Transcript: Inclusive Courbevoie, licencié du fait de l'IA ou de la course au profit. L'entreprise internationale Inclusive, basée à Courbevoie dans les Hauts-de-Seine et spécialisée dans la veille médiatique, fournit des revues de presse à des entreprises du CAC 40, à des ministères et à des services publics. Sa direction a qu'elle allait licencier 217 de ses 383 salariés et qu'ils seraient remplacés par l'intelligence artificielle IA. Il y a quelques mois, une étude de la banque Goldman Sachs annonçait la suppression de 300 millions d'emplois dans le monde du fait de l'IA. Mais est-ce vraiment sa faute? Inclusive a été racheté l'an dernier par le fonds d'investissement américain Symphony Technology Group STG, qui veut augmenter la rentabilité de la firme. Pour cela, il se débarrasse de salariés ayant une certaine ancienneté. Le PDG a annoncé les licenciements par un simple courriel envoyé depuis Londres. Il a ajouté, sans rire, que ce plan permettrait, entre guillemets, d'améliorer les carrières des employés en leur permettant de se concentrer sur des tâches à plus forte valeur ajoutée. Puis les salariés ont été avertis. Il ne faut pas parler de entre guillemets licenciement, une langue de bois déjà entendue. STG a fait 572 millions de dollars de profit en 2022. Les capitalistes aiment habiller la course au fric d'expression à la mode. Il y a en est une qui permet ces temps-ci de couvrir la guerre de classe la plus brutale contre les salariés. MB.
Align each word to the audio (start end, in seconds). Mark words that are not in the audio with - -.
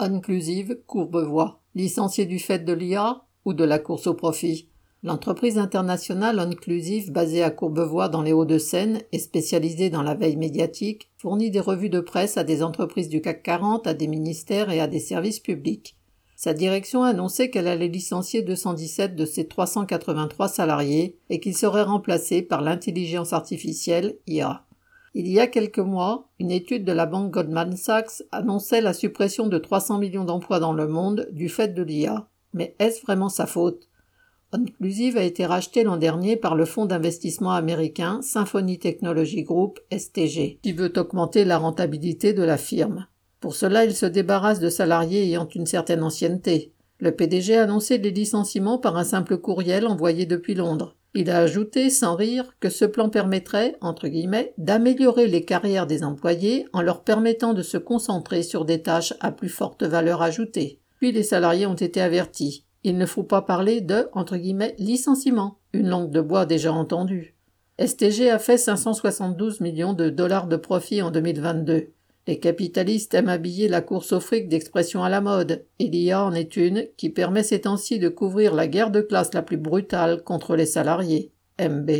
Inclusive 0.00 0.78
Courbevoie, 0.86 1.60
licencié 1.74 2.24
du 2.24 2.38
fait 2.38 2.60
de 2.60 2.72
l'IA 2.72 3.24
ou 3.44 3.52
de 3.52 3.64
la 3.64 3.80
course 3.80 4.06
au 4.06 4.14
profit. 4.14 4.68
L'entreprise 5.02 5.58
internationale 5.58 6.38
Inclusive, 6.38 7.10
basée 7.10 7.42
à 7.42 7.50
Courbevoie 7.50 8.08
dans 8.08 8.22
les 8.22 8.32
Hauts-de-Seine 8.32 9.02
et 9.10 9.18
spécialisée 9.18 9.90
dans 9.90 10.04
la 10.04 10.14
veille 10.14 10.36
médiatique, 10.36 11.10
fournit 11.16 11.50
des 11.50 11.58
revues 11.58 11.90
de 11.90 11.98
presse 11.98 12.36
à 12.36 12.44
des 12.44 12.62
entreprises 12.62 13.08
du 13.08 13.20
CAC 13.20 13.42
40, 13.42 13.88
à 13.88 13.94
des 13.94 14.06
ministères 14.06 14.70
et 14.70 14.78
à 14.78 14.86
des 14.86 15.00
services 15.00 15.40
publics. 15.40 15.96
Sa 16.36 16.54
direction 16.54 17.02
a 17.02 17.12
qu'elle 17.48 17.66
allait 17.66 17.88
licencier 17.88 18.42
217 18.42 19.16
de 19.16 19.24
ses 19.24 19.48
383 19.48 20.46
salariés 20.46 21.18
et 21.28 21.40
qu'ils 21.40 21.56
seraient 21.56 21.82
remplacés 21.82 22.42
par 22.42 22.60
l'intelligence 22.60 23.32
artificielle 23.32 24.16
IA. 24.28 24.64
Il 25.14 25.28
y 25.28 25.40
a 25.40 25.46
quelques 25.46 25.78
mois, 25.78 26.28
une 26.38 26.50
étude 26.50 26.84
de 26.84 26.92
la 26.92 27.06
banque 27.06 27.30
Goldman 27.30 27.76
Sachs 27.76 28.22
annonçait 28.30 28.80
la 28.80 28.92
suppression 28.92 29.46
de 29.46 29.58
300 29.58 29.98
millions 29.98 30.24
d'emplois 30.24 30.60
dans 30.60 30.72
le 30.72 30.86
monde 30.86 31.28
du 31.32 31.48
fait 31.48 31.68
de 31.68 31.82
l'IA. 31.82 32.28
Mais 32.52 32.74
est-ce 32.78 33.02
vraiment 33.02 33.28
sa 33.28 33.46
faute? 33.46 33.88
Inclusive 34.52 35.18
a 35.18 35.22
été 35.22 35.44
racheté 35.44 35.82
l'an 35.84 35.98
dernier 35.98 36.36
par 36.36 36.54
le 36.54 36.64
fonds 36.64 36.86
d'investissement 36.86 37.52
américain 37.52 38.20
Symphony 38.22 38.78
Technology 38.78 39.42
Group 39.42 39.78
STG, 39.94 40.58
qui 40.62 40.72
veut 40.72 40.92
augmenter 40.96 41.44
la 41.44 41.58
rentabilité 41.58 42.32
de 42.32 42.42
la 42.42 42.56
firme. 42.56 43.06
Pour 43.40 43.54
cela, 43.54 43.84
il 43.84 43.94
se 43.94 44.06
débarrasse 44.06 44.58
de 44.58 44.70
salariés 44.70 45.22
ayant 45.22 45.48
une 45.54 45.66
certaine 45.66 46.02
ancienneté. 46.02 46.72
Le 46.98 47.12
PDG 47.12 47.56
a 47.56 47.64
annoncé 47.64 47.98
les 47.98 48.10
licenciements 48.10 48.78
par 48.78 48.96
un 48.96 49.04
simple 49.04 49.36
courriel 49.36 49.86
envoyé 49.86 50.26
depuis 50.26 50.54
Londres. 50.54 50.96
Il 51.14 51.30
a 51.30 51.38
ajouté, 51.38 51.90
sans 51.90 52.16
rire, 52.16 52.54
que 52.60 52.68
ce 52.68 52.84
plan 52.84 53.08
permettrait, 53.08 53.76
entre 53.80 54.08
guillemets, 54.08 54.52
d'améliorer 54.58 55.26
les 55.26 55.44
carrières 55.44 55.86
des 55.86 56.04
employés 56.04 56.66
en 56.72 56.82
leur 56.82 57.02
permettant 57.02 57.54
de 57.54 57.62
se 57.62 57.78
concentrer 57.78 58.42
sur 58.42 58.64
des 58.64 58.82
tâches 58.82 59.14
à 59.20 59.32
plus 59.32 59.48
forte 59.48 59.82
valeur 59.82 60.22
ajoutée. 60.22 60.80
Puis 60.98 61.12
les 61.12 61.22
salariés 61.22 61.66
ont 61.66 61.74
été 61.74 62.00
avertis. 62.00 62.64
Il 62.84 62.98
ne 62.98 63.06
faut 63.06 63.22
pas 63.22 63.42
parler 63.42 63.80
de 63.80 64.08
entre 64.12 64.36
guillemets 64.36 64.74
licenciement, 64.78 65.58
une 65.72 65.88
langue 65.88 66.10
de 66.10 66.20
bois 66.20 66.46
déjà 66.46 66.72
entendue. 66.72 67.34
STG 67.84 68.30
a 68.30 68.38
fait 68.38 68.58
572 68.58 69.60
millions 69.60 69.92
de 69.92 70.10
dollars 70.10 70.46
de 70.46 70.56
profit 70.56 71.00
en 71.00 71.10
2022. 71.10 71.92
Les 72.28 72.38
capitalistes 72.38 73.14
aiment 73.14 73.30
habiller 73.30 73.68
la 73.68 73.80
course 73.80 74.12
au 74.12 74.20
fric 74.20 74.48
d'expression 74.48 75.02
à 75.02 75.08
la 75.08 75.22
mode. 75.22 75.64
Il 75.78 75.96
y 75.96 76.12
a 76.12 76.22
en 76.22 76.34
est 76.34 76.58
une 76.58 76.86
qui 76.98 77.08
permet 77.08 77.42
ces 77.42 77.62
temps-ci 77.62 77.98
de 77.98 78.10
couvrir 78.10 78.54
la 78.54 78.66
guerre 78.66 78.90
de 78.90 79.00
classe 79.00 79.32
la 79.32 79.40
plus 79.40 79.56
brutale 79.56 80.22
contre 80.22 80.54
les 80.54 80.66
salariés. 80.66 81.32
MB. 81.58 81.90